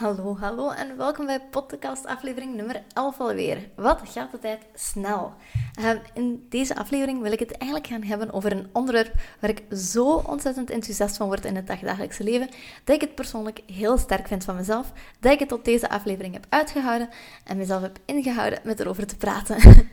[0.00, 3.68] Hallo, hallo en welkom bij podcast aflevering nummer 11 alweer.
[3.74, 5.34] Wat gaat de tijd snel?
[5.80, 9.62] Uh, in deze aflevering wil ik het eigenlijk gaan hebben over een onderwerp waar ik
[9.76, 12.48] zo ontzettend enthousiast van word in het dagdagelijkse leven,
[12.84, 16.34] dat ik het persoonlijk heel sterk vind van mezelf, dat ik het tot deze aflevering
[16.34, 17.08] heb uitgehouden
[17.44, 19.88] en mezelf heb ingehouden met erover te praten.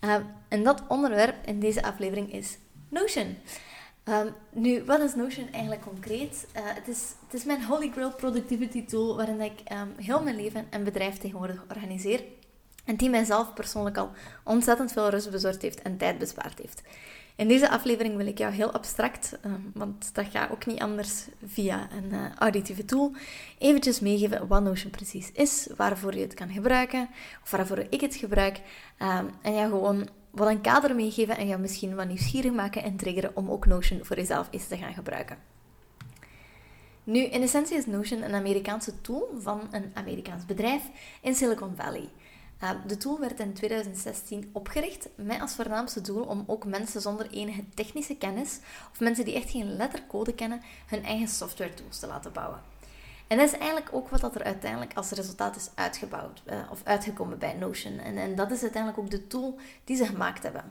[0.00, 0.14] uh,
[0.48, 3.36] en dat onderwerp in deze aflevering is Notion.
[4.08, 6.46] Um, nu, wat is Notion eigenlijk concreet?
[6.56, 10.36] Uh, het, is, het is mijn holy grail productivity tool waarin ik um, heel mijn
[10.36, 12.22] leven en bedrijf tegenwoordig organiseer.
[12.84, 14.10] En die mijzelf persoonlijk al
[14.44, 16.82] ontzettend veel rust bezorgd heeft en tijd bespaard heeft.
[17.36, 21.26] In deze aflevering wil ik jou heel abstract, um, want dat gaat ook niet anders
[21.44, 23.12] via een uh, auditieve tool,
[23.58, 27.08] eventjes meegeven wat Notion precies is, waarvoor je het kan gebruiken,
[27.42, 28.60] of waarvoor ik het gebruik.
[29.42, 33.36] en ja, gewoon wat een kader meegeven en jou misschien wat nieuwsgierig maken en triggeren
[33.36, 35.38] om ook Notion voor jezelf eens te gaan gebruiken.
[37.04, 40.82] Nu, in essentie is Notion een Amerikaanse tool van een Amerikaans bedrijf
[41.22, 42.08] in Silicon Valley.
[42.62, 47.30] Uh, de tool werd in 2016 opgericht met als voornaamste doel om ook mensen zonder
[47.30, 48.58] enige technische kennis
[48.92, 52.60] of mensen die echt geen lettercode kennen, hun eigen software tools te laten bouwen.
[53.28, 56.80] En dat is eigenlijk ook wat dat er uiteindelijk als resultaat is uitgebouwd uh, of
[56.84, 57.98] uitgekomen bij Notion.
[57.98, 60.64] En, en, dat is uiteindelijk ook de tool die ze gemaakt hebben.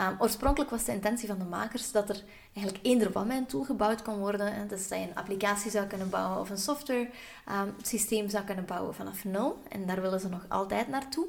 [0.00, 2.22] Um, oorspronkelijk was de intentie van de makers dat er
[2.54, 4.68] eigenlijk eender wat met een tool gebouwd kon worden.
[4.68, 7.08] Dus dat je een applicatie zou kunnen bouwen of een software
[7.50, 9.62] um, systeem zou kunnen bouwen vanaf nul.
[9.68, 11.26] En daar willen ze nog altijd naartoe.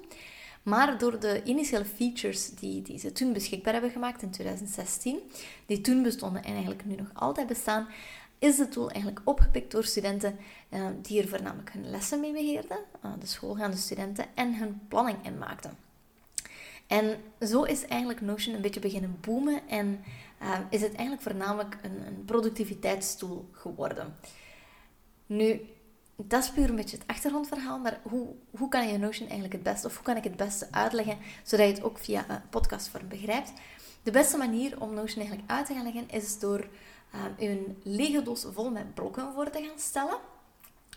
[0.64, 5.20] Maar door de initiële features die, die ze toen beschikbaar hebben gemaakt in 2016,
[5.66, 7.88] die toen bestonden en eigenlijk nu nog altijd bestaan,
[8.44, 10.38] is de tool eigenlijk opgepikt door studenten
[10.70, 15.18] uh, die er voornamelijk hun lessen mee beheerden, uh, de schoolgaande studenten, en hun planning
[15.26, 15.78] in maakten.
[16.88, 20.04] En zo is eigenlijk Notion een beetje beginnen boomen en
[20.42, 24.16] uh, is het eigenlijk voornamelijk een, een productiviteitstool geworden.
[25.26, 25.62] Nu,
[26.16, 28.28] dat is puur een beetje het achtergrondverhaal, maar hoe,
[28.58, 31.68] hoe kan je Notion eigenlijk het beste, of hoe kan ik het beste uitleggen, zodat
[31.68, 33.54] je het ook via een podcastvorm begrijpt?
[34.04, 36.68] De beste manier om Notion eigenlijk uit te gaan leggen is door uh,
[37.38, 40.18] een lege doos vol met blokken voor te gaan stellen,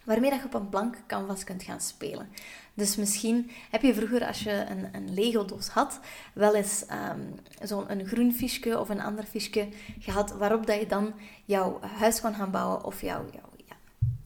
[0.04, 2.28] waarmee dat je op een blank canvas kunt gaan spelen.
[2.74, 6.00] Dus misschien heb je vroeger, als je een, een Lego-doos had,
[6.34, 9.68] wel eens um, zo'n groen fiche of een ander fiche
[9.98, 13.76] gehad, waarop dat je dan jouw huis kon gaan bouwen of jouw, jouw ja,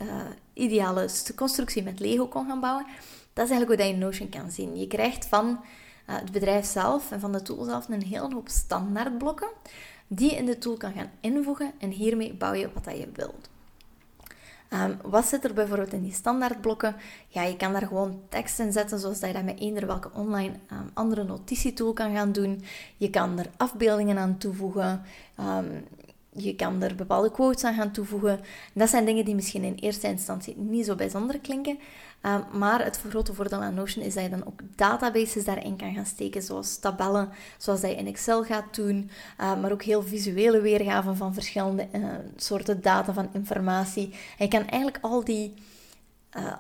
[0.07, 2.87] uh, ideale constructie met Lego kon gaan bouwen.
[3.33, 4.77] Dat is eigenlijk hoe dat je Notion kan zien.
[4.77, 8.49] Je krijgt van uh, het bedrijf zelf en van de tool zelf een hele hoop
[8.49, 9.49] standaardblokken
[10.13, 13.09] die je in de tool kan gaan invoegen en hiermee bouw je wat dat je
[13.15, 13.49] wilt.
[14.73, 16.97] Um, wat zit er bijvoorbeeld in die standaardblokken?
[17.29, 20.11] Ja, je kan daar gewoon tekst in zetten, zoals dat je dat met eender welke
[20.13, 22.63] online um, andere notitietool kan gaan doen.
[22.97, 25.03] Je kan er afbeeldingen aan toevoegen.
[25.41, 25.85] Um,
[26.33, 28.41] je kan er bepaalde quotes aan gaan toevoegen.
[28.73, 31.79] Dat zijn dingen die misschien in eerste instantie niet zo bijzonder klinken.
[32.23, 35.95] Uh, maar het grote voordeel aan Notion is dat je dan ook databases daarin kan
[35.95, 39.11] gaan steken, zoals tabellen, zoals dat je in Excel gaat doen,
[39.41, 44.11] uh, maar ook heel visuele weergaven van verschillende uh, soorten data van informatie.
[44.39, 45.55] En je kan eigenlijk al die,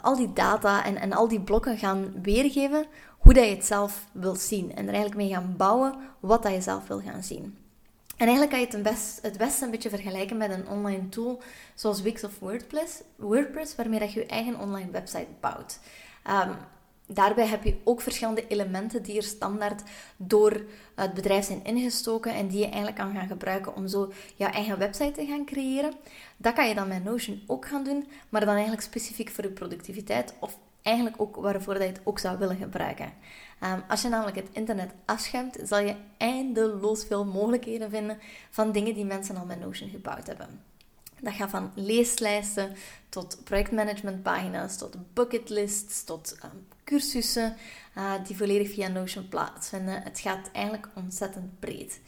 [0.00, 2.86] al die data en, en al die blokken gaan weergeven
[3.18, 4.74] hoe dat je het zelf wilt zien.
[4.74, 7.56] En er eigenlijk mee gaan bouwen wat dat je zelf wil gaan zien.
[8.20, 11.42] En eigenlijk kan je het, best, het beste een beetje vergelijken met een online tool
[11.74, 15.78] zoals Wix of WordPress, WordPress waarmee dat je je eigen online website bouwt.
[16.30, 16.56] Um,
[17.06, 19.82] daarbij heb je ook verschillende elementen die er standaard
[20.16, 20.64] door
[20.94, 24.78] het bedrijf zijn ingestoken en die je eigenlijk kan gaan gebruiken om zo jouw eigen
[24.78, 25.92] website te gaan creëren.
[26.36, 29.50] Dat kan je dan met Notion ook gaan doen, maar dan eigenlijk specifiek voor je
[29.50, 33.12] productiviteit of eigenlijk ook waarvoor dat je het ook zou willen gebruiken.
[33.64, 38.18] Um, als je namelijk het internet afschermt, zal je eindeloos veel mogelijkheden vinden
[38.50, 40.62] van dingen die mensen al met Notion gebouwd hebben.
[41.20, 42.72] Dat gaat van leeslijsten
[43.08, 47.56] tot projectmanagementpagina's, tot bucketlists, tot um, cursussen
[47.96, 50.02] uh, die volledig via Notion plaatsvinden.
[50.02, 52.00] Het gaat eigenlijk ontzettend breed.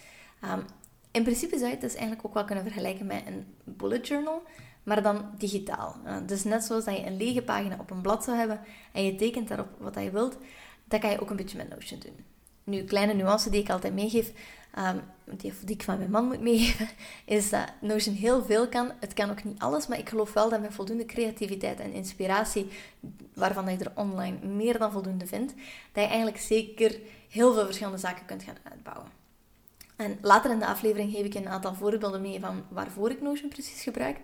[0.45, 0.65] Um,
[1.11, 4.43] in principe zou je het dus eigenlijk ook wel kunnen vergelijken met een bullet journal,
[4.83, 5.97] maar dan digitaal.
[6.07, 8.61] Uh, dus net zoals dat je een lege pagina op een blad zou hebben
[8.93, 10.37] en je tekent daarop wat je wilt,
[10.85, 12.25] dat kan je ook een beetje met Notion doen.
[12.65, 14.33] Nu, kleine nuance die ik altijd meegeef,
[14.79, 16.89] um, die, die, ik van mijn man moet meegeven,
[17.25, 18.91] is dat Notion heel veel kan.
[19.01, 22.69] Het kan ook niet alles, maar ik geloof wel dat met voldoende creativiteit en inspiratie,
[23.35, 25.55] waarvan je er online meer dan voldoende vindt,
[25.93, 26.99] dat je eigenlijk zeker
[27.29, 29.21] heel veel verschillende zaken kunt gaan uitbouwen.
[29.97, 33.49] En later in de aflevering geef ik een aantal voorbeelden mee van waarvoor ik Notion
[33.49, 34.17] precies gebruik.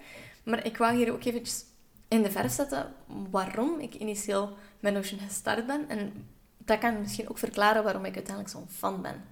[0.48, 1.64] Maar ik wou hier ook eventjes
[2.08, 2.94] in de verf zetten
[3.30, 5.88] waarom ik initieel met Notion gestart ben.
[5.88, 6.26] En
[6.58, 9.24] dat kan misschien ook verklaren waarom ik uiteindelijk zo'n fan ben.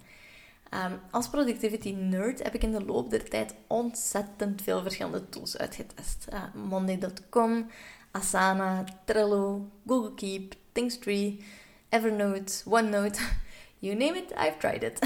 [0.71, 5.59] Ehm, als productivity nerd heb ik in de loop der tijd ontzettend veel verschillende tools
[5.59, 6.27] uitgetest.
[6.33, 7.71] Uh, Monday.com,
[8.11, 11.45] Asana, Trello, Google Keep, Thinkstree,
[11.89, 13.21] Evernote, OneNote.
[13.79, 14.99] You name it, I've tried it.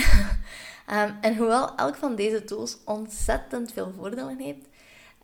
[0.93, 4.67] um, en hoewel elk van deze tools ontzettend veel voordelen heeft,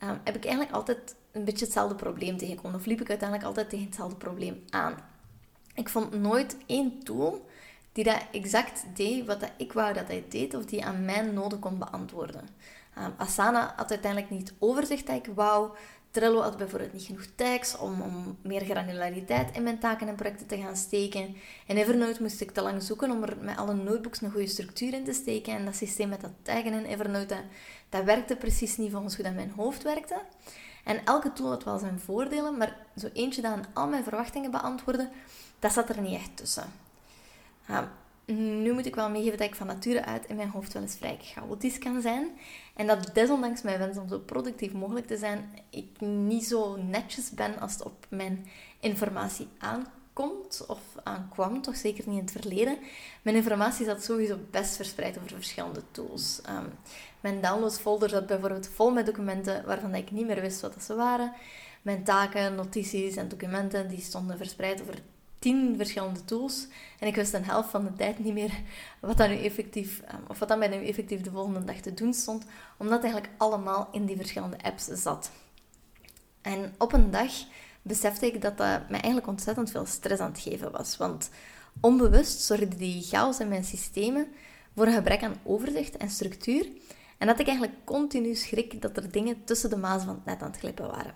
[0.03, 2.79] um, heb ik eigenlijk altijd een beetje hetzelfde probleem tegengekomen.
[2.79, 4.95] Of liep ik uiteindelijk altijd tegen hetzelfde probleem aan.
[5.75, 7.47] Ik vond nooit één tool
[7.93, 11.59] die dat exact deed wat ik wou dat hij deed, of die aan mijn noden
[11.59, 12.49] kon beantwoorden.
[12.99, 15.71] Um, Asana had uiteindelijk niet overzicht dat ik wou.
[16.11, 20.47] Trello had bijvoorbeeld niet genoeg tags om, om meer granulariteit in mijn taken en projecten
[20.47, 21.37] te gaan steken.
[21.67, 24.93] En Evernote moest ik te lang zoeken om er met alle notebooks een goede structuur
[24.93, 25.55] in te steken.
[25.55, 27.37] En dat systeem met dat taggen in Evernote,
[27.89, 30.21] dat, werkte precies niet volgens hoe dat mijn hoofd werkte.
[30.85, 34.51] En elke tool had wel zijn voordelen, maar zo eentje dat aan al mijn verwachtingen
[34.51, 35.09] beantwoordde,
[35.59, 36.73] dat zat er niet echt tussen.
[38.25, 40.97] nu moet ik wel meegeven dat ik van nature uit in mijn hoofd wel eens
[40.97, 42.29] vrij chaotisch kan zijn.
[42.75, 47.31] En dat desondanks mijn wens om zo productief mogelijk te zijn, ik niet zo netjes
[47.31, 48.47] ben als het op mijn
[48.81, 49.95] informatie aankomt
[50.67, 52.79] of aankwam, toch zeker niet in het verleden.
[53.23, 56.41] Mijn informatie zat sowieso best verspreid over verschillende tools.
[56.49, 56.73] Um,
[57.21, 61.33] mijn downloadsfolder zat bijvoorbeeld vol met documenten waarvan ik niet meer wist wat ze waren.
[61.83, 64.95] Mijn taken, notities en documenten die stonden verspreid over
[65.39, 66.67] tien verschillende tools.
[66.99, 68.53] En ik wist een helft van de tijd niet meer
[69.01, 71.95] wat dat nu effectief, ehm, of wat dan bij nu effectief de volgende dag te
[71.95, 72.45] doen stond,
[72.77, 75.31] omdat eigenlijk allemaal in die verschillende apps zat.
[76.43, 77.33] En op een dag
[77.87, 80.97] besefte ik dat dat mij eigenlijk ontzettend veel stress aan het geven was.
[80.97, 81.31] Want
[81.81, 84.27] onbewust zorgde die chaos in mijn systemen
[84.75, 86.67] voor een gebrek aan overzicht en structuur.
[87.19, 90.43] En dat ik eigenlijk continu schrik dat er dingen tussen de mazen van het net
[90.43, 91.15] aan het glippen waren.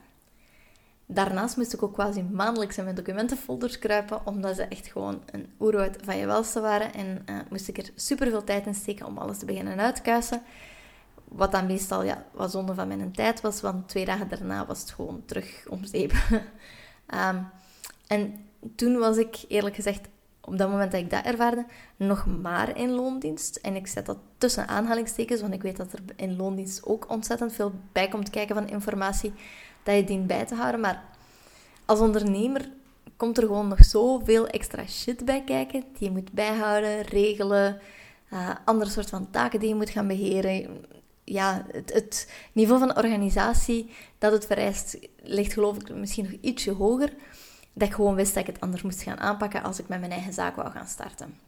[1.07, 5.53] Daarnaast moest ik ook quasi maandelijks in mijn documentenfolders kruipen, omdat ze echt gewoon een
[5.61, 6.95] oerwoud van je welste waren.
[6.95, 10.43] En uh, moest ik er super veel tijd in steken om alles te beginnen uitkuisen.
[11.33, 14.81] Wat dan meestal ja, wat zonde van mijn tijd was, want twee dagen daarna was
[14.81, 16.13] het gewoon terug om zeep.
[17.15, 17.49] um,
[18.07, 18.35] en
[18.77, 20.09] toen was ik eerlijk gezegd
[20.41, 21.65] op dat moment dat ik dat ervaarde,
[21.97, 23.57] nog maar in loondienst.
[23.57, 27.53] En ik zet dat tussen aanhalingstekens, want ik weet dat er in loondienst ook ontzettend
[27.53, 29.33] veel bij komt kijken van informatie
[29.83, 30.81] dat je dient bij te houden.
[30.81, 31.03] Maar
[31.85, 32.71] als ondernemer
[33.17, 37.81] komt er gewoon nog zoveel extra shit bij kijken die je moet bijhouden, regelen,
[38.33, 40.85] uh, andere soort van taken die je moet gaan beheren.
[41.33, 47.13] Ja, het, niveau van organisatie dat het vereist ligt geloof ik misschien nog ietsje hoger
[47.73, 50.13] dat ik gewoon wist dat ik het anders moest gaan aanpakken als ik met mijn
[50.13, 51.39] eigen zaak wou gaan starten.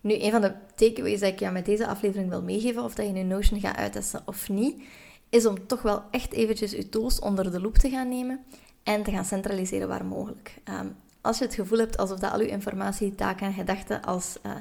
[0.00, 3.06] Nu, een van de takeaways dat ik jou met deze aflevering wil meegeven, of dat
[3.06, 4.82] je nu Notion gaat uittesten of niet,
[5.28, 8.44] is om toch wel echt eventjes je tools onder de loep te gaan nemen
[8.82, 10.54] en te gaan centraliseren waar mogelijk.
[10.64, 10.88] Ehm,
[11.20, 14.52] als je het gevoel hebt alsof dat al je informatie, taken en gedachten als uh,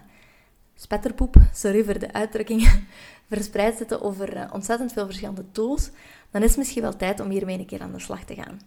[0.78, 2.86] spetterpoep, sorry voor de uitdrukking,
[3.30, 5.90] verspreid zitten over uh, ontzettend veel verschillende tools,
[6.32, 8.60] dan is het misschien wel tijd om hiermee een keer aan de slag te gaan.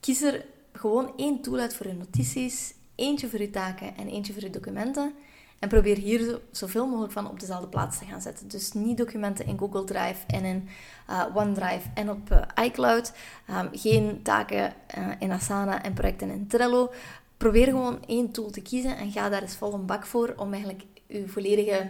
[0.00, 4.32] Kies er gewoon één tool uit voor je notities, eentje voor je taken en eentje
[4.32, 5.14] voor je documenten.
[5.58, 8.48] En probeer hier zoveel mogelijk van op dezelfde plaats te gaan zetten.
[8.48, 10.68] Dus niet documenten in Google Drive en in
[11.10, 13.12] uh, OneDrive en op uh, iCloud.
[13.50, 14.72] Um, geen taken
[15.18, 16.90] in Asana en projecten in Trello.
[17.36, 20.52] Probeer gewoon één tool te kiezen en ga daar eens vol een bak voor om
[20.52, 21.88] eigenlijk je volledige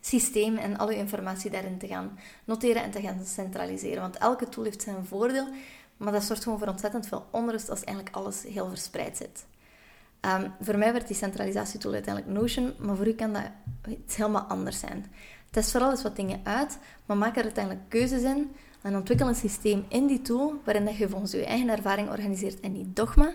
[0.00, 4.00] systeem en al je informatie daarin te gaan noteren en te gaan centraliseren.
[4.00, 5.48] Want elke tool heeft zijn voordeel,
[5.96, 9.46] maar dat zorgt gewoon voor ontzettend veel onrust als eigenlijk alles heel verspreid zit.
[10.20, 13.50] Um, voor mij werd die centralisatietool uiteindelijk Notion, maar voor u kan dat
[13.88, 15.06] iets helemaal anders zijn.
[15.50, 18.50] Test vooral eens wat dingen uit, maar maak er uiteindelijk keuzes in
[18.82, 22.60] en ontwikkel een systeem in die tool waarin dat je volgens je eigen ervaring organiseert
[22.60, 23.34] en niet dogma.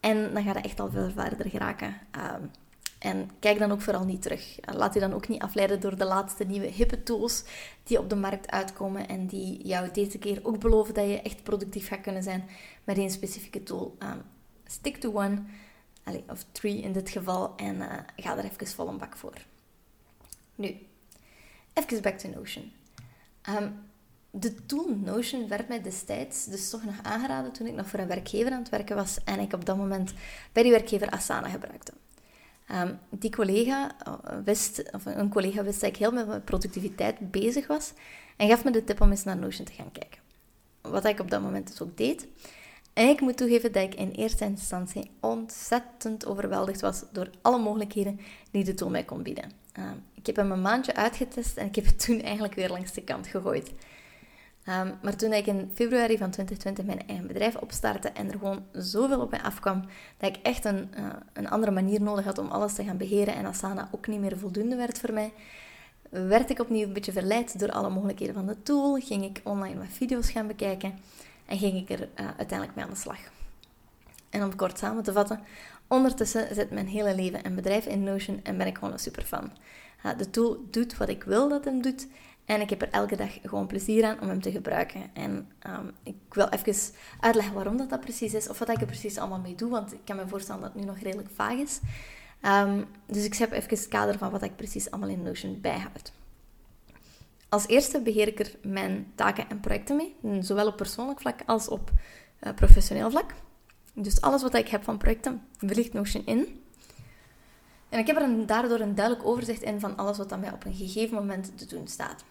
[0.00, 1.96] En dan gaat het echt al veel verder geraken.
[2.16, 2.50] Um,
[2.98, 4.58] en kijk dan ook vooral niet terug.
[4.64, 7.44] Laat je dan ook niet afleiden door de laatste nieuwe hippe tools
[7.82, 11.42] die op de markt uitkomen en die jou deze keer ook beloven dat je echt
[11.42, 12.48] productief gaat kunnen zijn
[12.84, 13.96] met één specifieke tool.
[13.98, 14.22] Um,
[14.66, 15.42] stick to one,
[16.28, 19.34] of three in dit geval, en uh, ga er even vol een bak voor.
[20.54, 20.76] Nu,
[21.72, 22.72] even back to Notion.
[23.48, 23.84] Um,
[24.30, 28.06] de tool Notion werd mij destijds dus toch nog aangeraden toen ik nog voor een
[28.06, 30.12] werkgever aan het werken was en ik op dat moment
[30.52, 31.92] bij die werkgever Asana gebruikte.
[32.72, 34.12] Um, die collega eh,
[34.44, 37.92] wist, een collega wist dat ik heel met productiviteit bezig was
[38.36, 40.20] en gaf me de tip om eens naar Notion te gaan kijken.
[40.80, 42.26] Wat ik op dat moment dus ook deed.
[42.92, 48.20] En ik moet toegeven dat ik in eerste instantie ontzettend overweldigd was door alle mogelijkheden
[48.50, 49.50] die de tool mij kon bieden.
[49.72, 52.92] Ehm, ik heb hem een maandje uitgetest en ik heb het toen eigenlijk weer langs
[52.92, 53.72] de kant gegooid.
[54.66, 58.64] Ehm, maar toen ik in februari van 2020 mijn eigen bedrijf opstartte en er gewoon
[58.72, 59.84] zoveel op mij afkwam,
[60.16, 63.34] dat ik echt een, uh, een andere manier nodig had om alles te gaan beheren
[63.34, 65.32] en Asana ook niet meer voldoende werd voor mij,
[66.10, 69.78] werd ik opnieuw een beetje verleid door alle mogelijkheden van de tool, ging ik online
[69.78, 70.98] wat video's gaan bekijken
[71.46, 73.18] en ging ik er uh, uiteindelijk mee aan de slag.
[74.30, 75.40] En om kort samen te vatten,
[75.88, 79.50] ondertussen zit mijn hele leven en bedrijf in Notion en ben ik gewoon een superfan.
[80.06, 82.06] Uh, de tool doet wat ik wil dat hem doet
[82.46, 85.02] en ik heb er elke dag gewoon plezier aan om hem te gebruiken.
[85.12, 88.86] En um, ik wil even uitleggen waarom dat, dat precies is, of wat ik er
[88.86, 91.58] precies allemaal mee doe, want ik kan me voorstellen dat het nu nog redelijk vaag
[91.58, 91.80] is.
[92.42, 96.12] Um, dus ik heb even het kader van wat ik precies allemaal in Notion bijhoud.
[97.48, 101.68] Als eerste beheer ik er mijn taken en projecten mee, zowel op persoonlijk vlak als
[101.68, 101.90] op
[102.40, 103.34] uh, professioneel vlak.
[103.92, 106.64] Dus alles wat ik heb van projecten, ligt Notion in.
[107.88, 110.64] En ik heb er daardoor een duidelijk overzicht in van alles wat aan mij op
[110.64, 112.24] een gegeven moment te doen staat.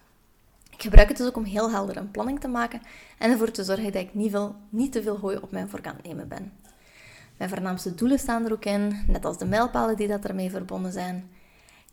[0.76, 2.80] Ik gebruik het dus ook om heel helder een planning te maken
[3.18, 5.92] en ervoor te zorgen dat ik niet, veel, niet te veel hooi op mijn vork
[6.02, 6.52] nemen ben.
[7.36, 10.92] Mijn voornaamste doelen staan er ook in, net als de mijlpalen die dat ermee verbonden
[10.92, 11.30] zijn.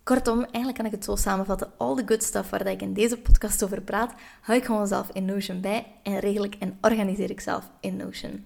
[0.03, 1.71] Kortom, eigenlijk kan ik het zo samenvatten.
[1.77, 5.09] All the good stuff waar ik in deze podcast over praat, hou ik gewoon zelf
[5.13, 8.45] in Notion bij en regel ik en organiseer ik zelf in Notion.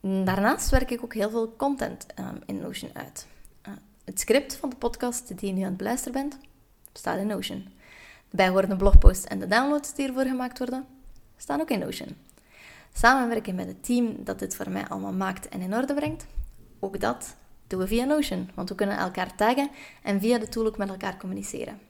[0.00, 3.26] Daarnaast werk ik ook heel veel content um, in Notion uit.
[3.68, 6.38] Uh, het script van de podcast die je nu aan het beluisteren bent,
[6.92, 7.80] staat in Notion.
[8.32, 10.86] De bijhorende blogposts en de downloads die ervoor gemaakt worden,
[11.36, 12.16] staan ook in Notion.
[12.92, 16.26] Samenwerken met het team dat dit voor mij allemaal maakt en in orde brengt,
[16.80, 17.36] ook dat
[17.66, 19.70] doen we via Notion, want we kunnen elkaar taggen
[20.02, 21.80] en via de tool ook met elkaar communiceren.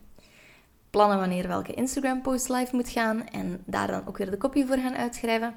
[0.91, 4.79] Plannen wanneer welke Instagram-post live moet gaan en daar dan ook weer de kopie voor
[4.79, 5.55] gaan uitschrijven.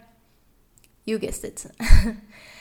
[1.02, 1.70] You guessed it.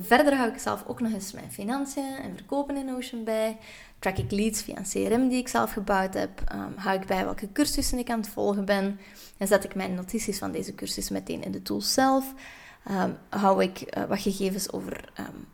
[0.00, 3.58] Verder hou ik zelf ook nog eens mijn financiën en verkopen in Notion bij.
[3.98, 6.40] Track ik leads via een CRM die ik zelf gebouwd heb.
[6.52, 9.00] Um, hou ik bij welke cursussen ik aan het volgen ben.
[9.38, 12.34] En zet ik mijn notities van deze cursus meteen in de tool zelf.
[12.90, 15.46] Um, hou ik uh, wat gegevens over um,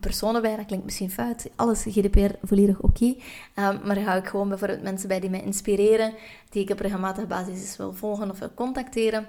[0.00, 1.48] personen bij, dat klinkt misschien fout.
[1.56, 3.14] Alles GDPR volledig oké.
[3.54, 3.80] Okay.
[3.84, 6.14] Maar hou ik gewoon bijvoorbeeld mensen bij die mij inspireren,
[6.50, 9.26] die ik op regelmatige basis wil volgen of wil contacteren.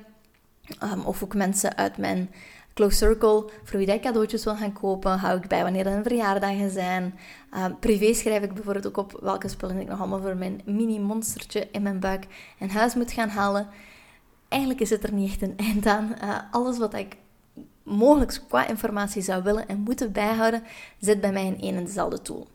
[1.06, 2.30] Of ook mensen uit mijn
[2.77, 6.69] close circle, voor wie ik cadeautjes wil gaan kopen, hou ik bij wanneer er verjaardagen
[6.69, 7.19] zijn.
[7.55, 11.67] Um, privé schrijf ik bijvoorbeeld ook op welke spullen ik nog allemaal voor mijn mini-monstertje
[11.72, 13.67] in mijn buik in huis moet gaan halen.
[14.48, 16.15] Eigenlijk is het er niet echt een eind aan.
[16.24, 17.17] Uh, alles wat ik
[17.84, 20.63] mogelijk qua informatie zou willen en moeten bijhouden,
[21.00, 22.48] zit bij mij in één en dezelfde tool.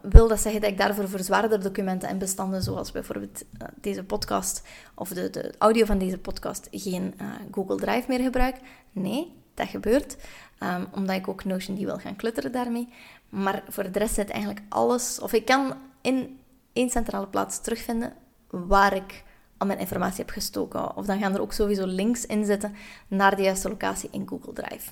[0.00, 4.04] Wil dat zeggen dat ik daarvoor voor zwaardere documenten en bestanden, zoals bijvoorbeeld uh, deze
[4.04, 4.62] podcast
[4.94, 8.56] of de, de, audio van deze podcast, geen uh, Google Drive meer gebruik?
[8.92, 10.16] Nee, dat gebeurt,
[10.60, 12.88] um, omdat ik ook Notion die wil gaan klutteren daarmee.
[13.28, 16.38] Maar voor de rest zit eigenlijk alles, of ik kan in
[16.72, 18.12] één centrale plaats terugvinden
[18.50, 19.24] waar ik
[19.56, 20.96] al mijn informatie heb gestoken.
[20.96, 22.74] Of dan gaan er ook sowieso links in zitten
[23.08, 24.90] naar de juiste locatie in Google Drive.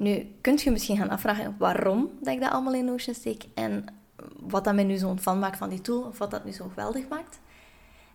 [0.00, 3.84] Nu, kunt je misschien gaan afvragen waarom dat ik dat allemaal in Notion steek en
[4.38, 6.68] wat dat mij nu zo'n fan maakt van die tool, of wat dat nu zo
[6.68, 7.40] geweldig maakt.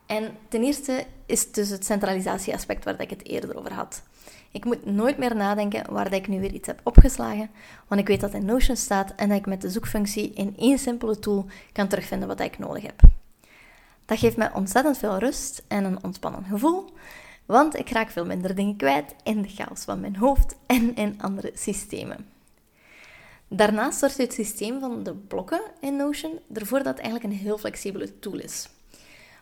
[0.06, 4.04] En ten eerste is dus het centralisatieaspect waar ik het eerder over had.
[4.52, 7.50] Ik moet nooit meer nadenken waar dat ik nu weer iets heb opgeslagen,
[7.88, 10.80] want ik weet dat in Notion staat en dat ik met de zoekfunctie in één
[10.80, 13.02] simpele tool kan terugvinden wat ik nodig heb.
[14.06, 16.94] Dat geeft mij ontzettend veel rust en een ontspannen gevoel,
[17.46, 21.22] want ik raak veel minder dingen kwijt in de chaos van mijn hoofd en in
[21.22, 22.28] andere systemen.
[23.48, 27.58] Daarnaast zorgt het systeem van de blokken in Notion ervoor dat het eigenlijk een heel
[27.58, 28.70] flexibele tool is.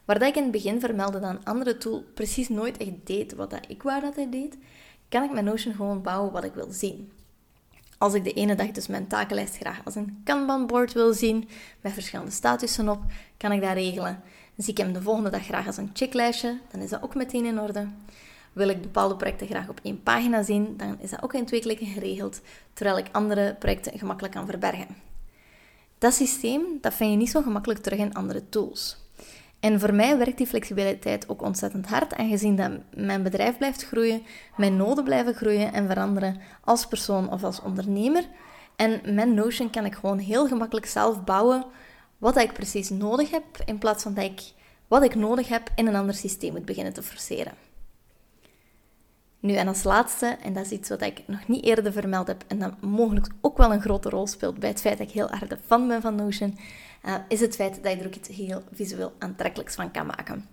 [0.05, 3.33] Waar dat ik in het begin vermeldde dat een andere tool precies nooit echt deed
[3.33, 4.57] wat dat ik wou dat hij deed,
[5.09, 7.11] kan ik mijn Notion gewoon bouwen wat ik wil zien.
[7.97, 11.49] Als ik de ene dag dus mijn takenlijst graag als een Kanban-board wil zien,
[11.81, 13.03] met verschillende statussen op,
[13.37, 14.23] kan ik dat regelen.
[14.57, 17.45] Zie ik hem de volgende dag graag als een checklijstje, dan is dat ook meteen
[17.45, 17.87] in orde.
[18.53, 21.59] Wil ik bepaalde projecten graag op één pagina zien, dan is dat ook in twee
[21.59, 22.41] klikken geregeld,
[22.73, 24.87] terwijl ik andere projecten gemakkelijk kan verbergen.
[25.97, 28.97] Dat systeem dat vind je niet zo gemakkelijk terug in andere tools.
[29.59, 34.23] En voor mij werkt die flexibiliteit ook ontzettend hard, aangezien dat mijn bedrijf blijft groeien,
[34.57, 38.23] mijn noden blijven groeien en veranderen als persoon of als ondernemer.
[38.75, 41.65] En mijn Notion kan ik gewoon heel gemakkelijk zelf bouwen
[42.23, 44.41] wat ik precies nodig heb, in plaats van dat ik
[44.87, 47.53] wat ik nodig heb in een ander systeem moet beginnen te forceren.
[49.39, 52.43] Nu, en als laatste, en dat is iets wat ik nog niet eerder vermeld heb
[52.47, 55.29] en dat mogelijk ook wel een grote rol speelt bij het feit dat ik heel
[55.29, 56.57] erg fan ben van Notion,
[57.05, 60.47] uh, is het feit dat je er ook iets heel visueel aantrekkelijks van kan maken.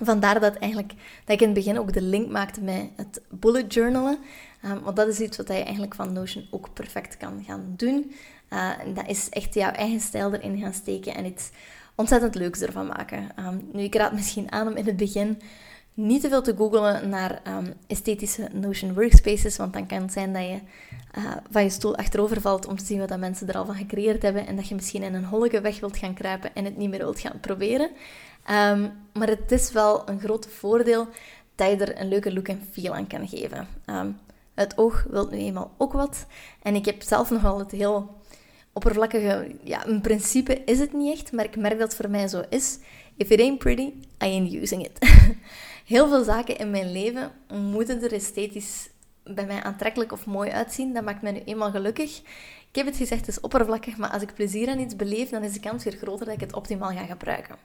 [0.00, 0.92] Vandaar dat, eigenlijk,
[1.24, 4.18] dat ik in het begin ook de link maakte met het bullet journalen.
[4.64, 8.12] Um, want dat is iets wat je eigenlijk van Notion ook perfect kan gaan doen.
[8.50, 11.50] Uh, dat is echt jouw eigen stijl erin gaan steken en iets
[11.94, 13.28] ontzettend leuks ervan maken.
[13.38, 15.40] Um, nu, ik raad misschien aan om in het begin
[15.94, 20.32] niet te veel te googlen naar um, esthetische Notion workspaces, want dan kan het zijn
[20.32, 20.60] dat je
[21.18, 23.74] uh, van je stoel achterover valt om te zien wat dat mensen er al van
[23.74, 26.76] gecreëerd hebben en dat je misschien in een holleke weg wilt gaan kruipen en het
[26.76, 27.90] niet meer wilt gaan proberen.
[28.50, 31.08] Um, maar het is wel een groot voordeel
[31.54, 33.68] dat je er een leuke look en feel aan kan geven.
[34.54, 36.26] Het oog wil nu eenmaal ook wat.
[36.62, 38.14] En ik heb zelf nogal het heel
[38.76, 39.56] oppervlakkige...
[39.62, 42.42] Ja, in principe is het niet echt, maar ik merk dat het voor mij zo
[42.48, 42.78] is.
[43.16, 43.92] If it ain't pretty,
[44.22, 44.98] I ain't using it.
[45.94, 48.88] heel veel zaken in mijn leven moeten er esthetisch
[49.24, 50.94] bij mij aantrekkelijk of mooi uitzien.
[50.94, 52.18] Dat maakt mij nu eenmaal gelukkig.
[52.70, 55.42] Ik heb het gezegd, het is oppervlakkig, maar als ik plezier aan iets beleef, dan
[55.42, 57.56] is de kans weer groter dat ik het optimaal ga gebruiken.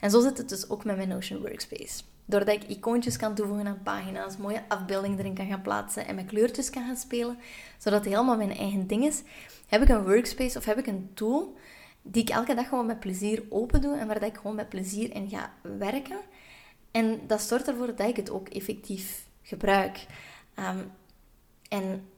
[0.00, 2.02] En zo zit het dus ook met mijn Notion Workspace.
[2.30, 6.26] Doordat ik icoontjes kan toevoegen aan pagina's, mooie afbeeldingen erin kan gaan plaatsen en met
[6.26, 7.38] kleurtjes kan gaan spelen,
[7.78, 9.22] zodat het helemaal mijn eigen ding is,
[9.66, 11.56] heb ik een workspace of heb ik een tool
[12.02, 15.14] die ik elke dag gewoon met plezier open doe en waar ik gewoon met plezier
[15.14, 16.18] in ga werken.
[16.90, 20.06] En dat zorgt ervoor dat ik het ook effectief gebruik.
[20.54, 20.78] Ehm,
[21.68, 22.08] en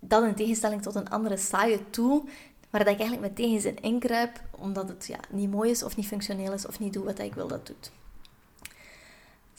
[0.00, 2.24] dat in tegenstelling tot een andere saaie tool,
[2.70, 6.06] waar ik eigenlijk meteen in zin inkruip, omdat het ja, niet mooi is of niet
[6.06, 7.92] functioneel is of niet doet wat ik wil dat het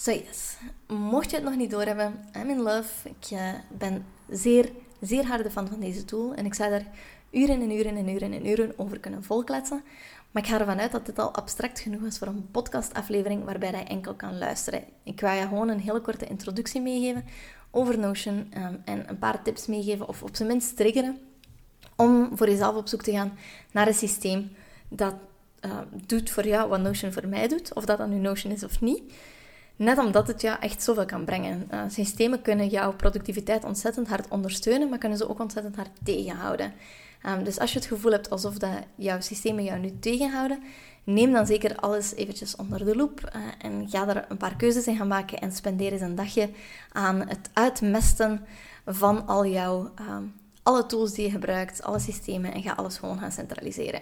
[0.04, 0.58] So yes,
[0.88, 3.10] mocht je het nog niet doorhebben, I'm in love.
[3.10, 6.86] Ik uh, ben zeer, zeer harde fan van deze tool en ik zou daar
[7.32, 9.84] uren en uren en uren en uren over kunnen volkletsen.
[10.32, 13.72] Maar ik ga ervan uit dat dit al abstract genoeg is voor een podcastaflevering waarbij
[13.72, 14.84] je enkel kan luisteren.
[15.04, 17.26] Ik ga je gewoon een hele korte introductie meegeven
[17.72, 21.18] over Notion um, en een paar tips meegeven of op zijn minst triggeren
[21.96, 23.38] om voor jezelf op zoek te gaan
[23.72, 24.52] naar een systeem
[24.88, 25.16] dat
[25.66, 28.64] uh, doet voor jou wat Notion voor mij doet, of dat dan nu Notion is
[28.64, 29.02] of niet.
[29.76, 31.68] Net omdat het jou echt zoveel kan brengen.
[31.72, 36.74] Uh, systemen kunnen jouw productiviteit ontzettend hard ondersteunen, maar kunnen ze ook ontzettend hard tegenhouden.
[37.26, 40.64] Um, dus als je het gevoel hebt alsof dat jouw systemen jou nu tegenhouden,
[41.04, 44.88] neem dan zeker alles eventjes onder de loep uh, en ga er een paar keuzes
[44.88, 46.50] in gaan maken en spendeer eens een dagje
[46.92, 48.46] aan het uitmesten
[48.86, 50.34] van al jouw, um,
[50.64, 54.02] alle tools die je gebruikt, alle systemen en ga alles gewoon gaan centraliseren.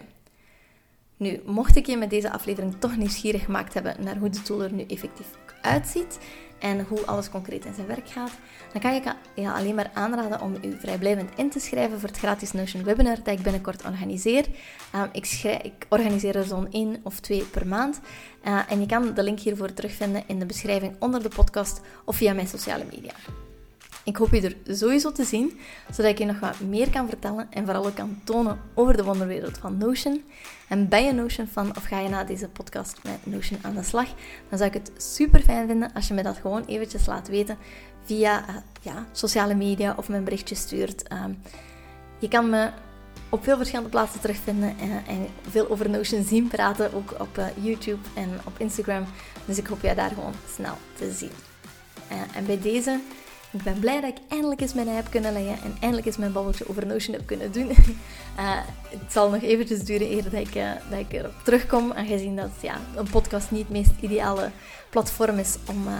[1.21, 4.62] Nu, mocht ik je met deze aflevering toch nieuwsgierig gemaakt hebben naar hoe de tool
[4.62, 5.27] er nu effectief
[5.62, 6.19] uitziet
[6.60, 8.31] en hoe alles concreet in zijn werk gaat,
[8.71, 9.03] dan kan ik
[9.36, 13.15] je alleen maar aanraden om u vrijblijvend in te schrijven voor het gratis Notion webinar
[13.23, 14.45] dat ik binnenkort organiseer.
[14.95, 15.25] Uh, ik,
[15.63, 17.99] ik, organiseer er zo'n één of twee per maand.
[18.47, 22.15] Uh, en je kan de link hiervoor terugvinden in de beschrijving onder de podcast of
[22.15, 23.13] via mijn sociale media.
[24.03, 25.59] Ik hoop je er sowieso te zien,
[25.91, 29.03] zodat ik je nog wat meer kan vertellen en vooral ook kan tonen over de
[29.03, 30.23] wonderwereld van Notion.
[30.67, 33.83] En ben je Notion fan of ga je na deze podcast met Notion aan de
[33.83, 34.07] slag,
[34.49, 37.57] dan zou ik het super fijn vinden als je me dat gewoon eventjes laat weten
[38.03, 41.03] via uh, ja, sociale media of mijn berichtje stuurt.
[41.11, 41.23] Uh,
[42.19, 42.69] je kan me
[43.29, 47.37] op veel verschillende plaatsen terugvinden en, eh, en veel over Notion zien praten, ook op
[47.37, 49.05] uh, YouTube en op Instagram.
[49.45, 51.31] Dus ik hoop je daar gewoon snel te zien.
[52.33, 52.99] en bij deze
[53.51, 56.17] ik ben blij dat ik eindelijk eens mijn ei heb kunnen leggen en eindelijk eens
[56.17, 57.69] mijn babbeltje over Notion heb kunnen doen.
[57.69, 57.75] uh,
[58.99, 62.79] het zal nog eventjes duren eer dat ik, uh, ik erop terugkom, aangezien dat ja,
[62.95, 64.51] een podcast niet het meest ideale
[64.89, 65.93] platform is om, uh,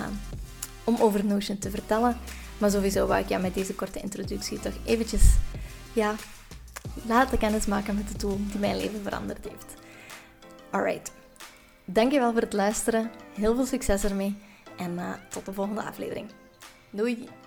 [0.84, 2.18] om over Notion te vertellen.
[2.58, 5.24] Maar sowieso wou ik ja, met deze korte introductie toch eventjes
[5.94, 6.16] ja,
[7.06, 9.74] laten kennismaken met de tool die mijn leven veranderd heeft.
[10.70, 11.12] Alright,
[11.86, 14.36] dankjewel voor het luisteren, heel veel succes ermee
[14.78, 16.30] en tot de volgende aflevering.
[16.90, 17.41] Doei!